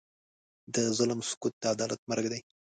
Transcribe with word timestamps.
د 0.73 0.75
ظلم 0.97 1.19
سکوت، 1.29 1.53
د 1.61 1.63
عدالت 1.73 2.01
مرګ 2.09 2.25
دی. 2.31 2.41